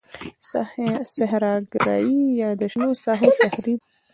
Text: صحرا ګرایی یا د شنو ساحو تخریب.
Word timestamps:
صحرا 1.17 1.53
ګرایی 1.71 2.19
یا 2.41 2.49
د 2.59 2.61
شنو 2.71 2.89
ساحو 3.03 3.29
تخریب. 3.41 3.79